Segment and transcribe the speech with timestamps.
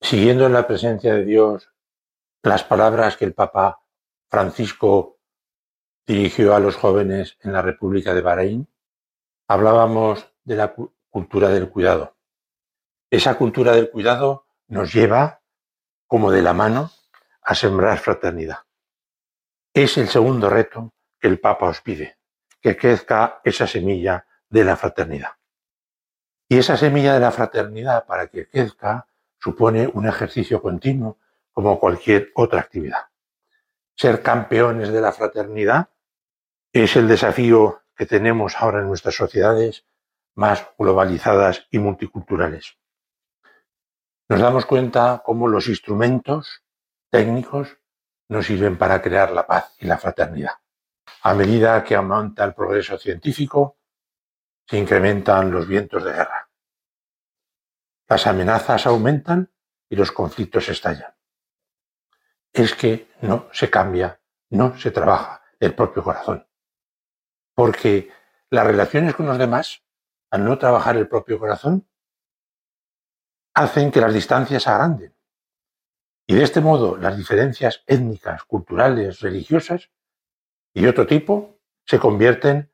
[0.00, 1.70] Siguiendo en la presencia de Dios
[2.42, 3.80] las palabras que el Papa
[4.28, 5.18] Francisco
[6.06, 8.68] dirigió a los jóvenes en la República de Bahrein,
[9.46, 10.74] hablábamos de la
[11.10, 12.16] cultura del cuidado.
[13.10, 15.42] Esa cultura del cuidado nos lleva,
[16.06, 16.90] como de la mano,
[17.42, 18.58] a sembrar fraternidad.
[19.74, 22.18] Es el segundo reto que el Papa os pide,
[22.60, 25.32] que crezca esa semilla de la fraternidad.
[26.48, 29.06] Y esa semilla de la fraternidad, para que crezca,
[29.40, 31.18] supone un ejercicio continuo
[31.52, 33.06] como cualquier otra actividad.
[33.96, 35.90] Ser campeones de la fraternidad
[36.72, 39.84] es el desafío que tenemos ahora en nuestras sociedades
[40.34, 42.76] más globalizadas y multiculturales.
[44.28, 46.62] Nos damos cuenta cómo los instrumentos
[47.10, 47.78] técnicos
[48.28, 50.52] nos sirven para crear la paz y la fraternidad.
[51.22, 53.76] A medida que aumenta el progreso científico,
[54.66, 56.39] se incrementan los vientos de guerra.
[58.10, 59.52] Las amenazas aumentan
[59.88, 61.14] y los conflictos estallan.
[62.52, 66.44] Es que no se cambia, no se trabaja el propio corazón.
[67.54, 68.10] Porque
[68.50, 69.84] las relaciones con los demás,
[70.28, 71.88] al no trabajar el propio corazón,
[73.54, 75.16] hacen que las distancias se agranden.
[76.26, 79.92] Y de este modo las diferencias étnicas, culturales, religiosas
[80.74, 82.72] y otro tipo se convierten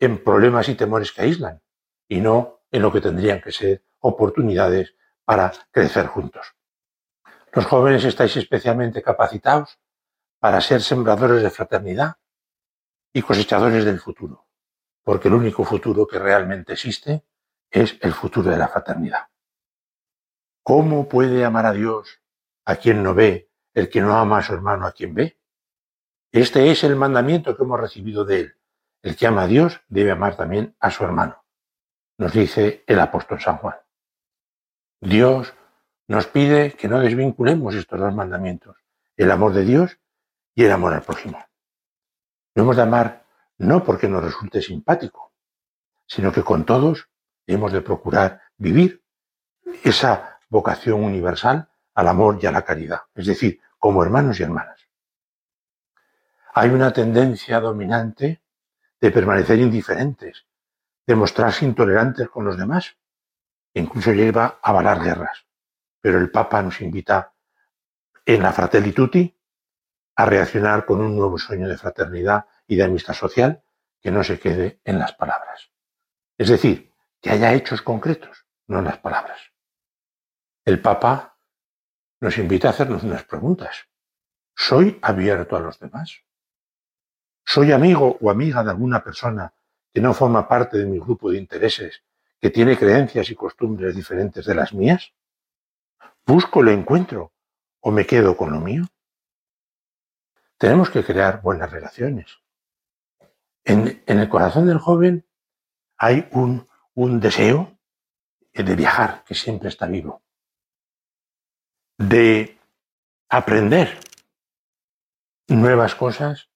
[0.00, 1.62] en problemas y temores que aíslan
[2.08, 6.54] y no en lo que tendrían que ser oportunidades para crecer juntos.
[7.52, 9.78] Los jóvenes estáis especialmente capacitados
[10.38, 12.16] para ser sembradores de fraternidad
[13.12, 14.46] y cosechadores del futuro,
[15.02, 17.24] porque el único futuro que realmente existe
[17.70, 19.28] es el futuro de la fraternidad.
[20.62, 22.20] ¿Cómo puede amar a Dios
[22.64, 25.40] a quien no ve el que no ama a su hermano a quien ve?
[26.30, 28.54] Este es el mandamiento que hemos recibido de él.
[29.02, 31.44] El que ama a Dios debe amar también a su hermano,
[32.18, 33.76] nos dice el apóstol San Juan.
[35.00, 35.54] Dios
[36.08, 38.76] nos pide que no desvinculemos estos dos mandamientos,
[39.16, 39.98] el amor de Dios
[40.54, 41.38] y el amor al prójimo.
[42.54, 43.24] No hemos de amar
[43.58, 45.32] no porque nos resulte simpático,
[46.06, 47.08] sino que con todos
[47.46, 49.02] hemos de procurar vivir
[49.84, 54.88] esa vocación universal al amor y a la caridad, es decir, como hermanos y hermanas.
[56.54, 58.42] Hay una tendencia dominante
[59.00, 60.46] de permanecer indiferentes,
[61.06, 62.96] de mostrarse intolerantes con los demás,
[63.74, 65.46] incluso lleva a avalar guerras.
[66.00, 67.34] Pero el Papa nos invita
[68.24, 69.34] en la Fratelli Tutti
[70.16, 73.62] a reaccionar con un nuevo sueño de fraternidad y de amistad social
[74.00, 75.70] que no se quede en las palabras.
[76.36, 79.40] Es decir, que haya hechos concretos, no en las palabras.
[80.64, 81.38] El Papa
[82.20, 83.88] nos invita a hacernos unas preguntas.
[84.54, 86.22] ¿Soy abierto a los demás?
[87.44, 89.52] ¿Soy amigo o amiga de alguna persona
[89.92, 92.04] que no forma parte de mi grupo de intereses
[92.40, 95.12] que tiene creencias y costumbres diferentes de las mías?
[96.26, 97.32] ¿Busco el encuentro
[97.80, 98.84] o me quedo con lo mío?
[100.56, 102.38] Tenemos que crear buenas relaciones.
[103.64, 105.26] En, el corazón del joven
[105.96, 107.78] hay un deseo
[108.54, 110.22] de viajar que siempre está vivo,
[111.98, 112.58] de
[113.28, 113.98] aprender
[115.48, 116.48] nuevas cosas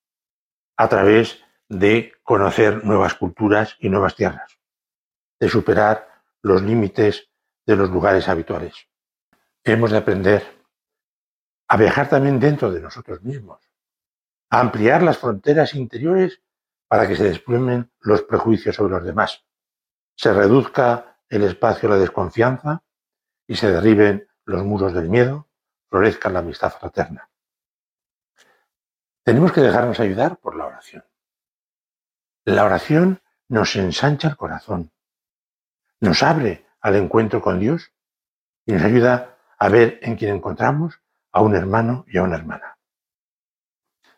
[0.76, 4.61] a través de conocer nuevas culturas y nuevas tierras
[5.42, 6.06] de superar
[6.42, 7.28] los límites
[7.66, 8.86] de los lugares habituales.
[9.64, 10.46] Hemos de aprender
[11.66, 13.68] a viajar también dentro de nosotros mismos,
[14.50, 16.40] a ampliar las fronteras interiores
[16.86, 19.44] para que se desplumen los prejuicios sobre los demás,
[20.14, 22.84] se reduzca el espacio a la desconfianza
[23.48, 25.48] y se derriben los muros del miedo,
[25.90, 27.28] florezca la amistad fraterna.
[29.24, 31.04] Tenemos que dejarnos ayudar por la oración.
[32.44, 34.91] La oración nos ensancha el corazón,
[36.02, 37.92] nos abre al encuentro con Dios
[38.66, 42.76] y nos ayuda a ver en quien encontramos a un hermano y a una hermana.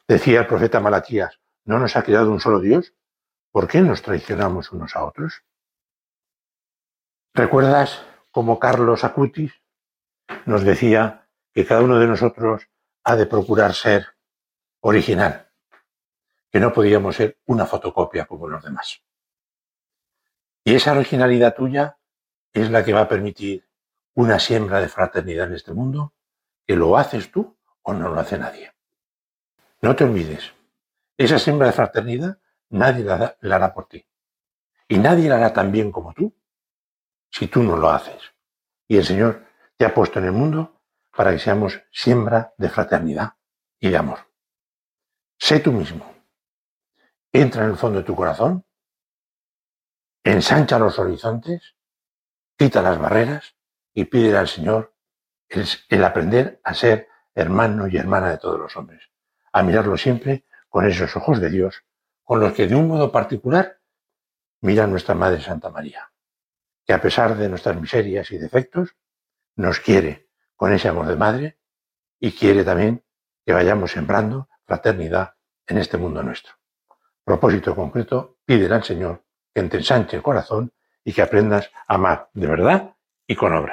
[0.08, 2.94] Decía el profeta Malaquías, ¿no nos ha creado un solo Dios?
[3.50, 5.44] ¿Por qué nos traicionamos unos a otros?
[7.34, 9.52] ¿Recuerdas cómo Carlos Acutis
[10.46, 12.66] nos decía que cada uno de nosotros
[13.04, 14.06] ha de procurar ser
[14.80, 15.50] original,
[16.50, 19.04] que no podíamos ser una fotocopia como los demás?
[20.64, 21.98] Y esa originalidad tuya
[22.52, 23.68] es la que va a permitir
[24.14, 26.14] una siembra de fraternidad en este mundo,
[26.66, 28.72] que lo haces tú o no lo hace nadie.
[29.82, 30.54] No te olvides,
[31.18, 32.38] esa siembra de fraternidad
[32.70, 34.06] nadie la, hará por ti.
[34.88, 36.34] Y nadie la hará tan bien como tú
[37.30, 38.22] si tú no lo haces.
[38.88, 39.46] Y el Señor
[39.76, 40.80] te ha puesto en el mundo
[41.14, 43.34] para que seamos siembra de fraternidad
[43.78, 44.18] y de amor.
[45.38, 46.10] Sé tú mismo.
[47.32, 48.64] Entra en el fondo de tu corazón
[50.24, 51.76] ensancha los horizontes,
[52.56, 53.56] quita las barreras
[53.92, 54.94] y pide al Señor
[55.48, 59.10] el aprender a ser hermano y hermana de todos los hombres,
[59.52, 61.84] a mirarlo siempre con esos ojos de Dios,
[62.24, 63.80] con los que de un modo particular
[64.62, 66.10] mira nuestra Madre Santa María,
[66.86, 68.96] que a pesar de nuestras miserias y defectos,
[69.56, 71.58] nos quiere con ese amor de madre
[72.18, 73.04] y quiere también
[73.44, 75.34] que vayamos sembrando fraternidad
[75.66, 76.54] en este mundo nuestro.
[77.24, 79.24] Propósito concreto, pídele al Señor
[79.54, 80.72] que te ensanche el corazón
[81.04, 82.90] y que aprendas a amar de verdad
[83.26, 83.72] y con obras.